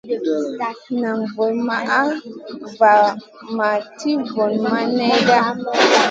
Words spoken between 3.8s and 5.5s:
ti vunmaʼ nèhda.